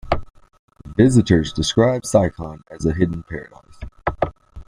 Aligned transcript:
Visitors 0.97 1.53
describe 1.53 2.01
Siocon 2.05 2.63
as 2.71 2.87
a 2.87 2.93
"hidden 2.95 3.21
paradise". 3.21 3.81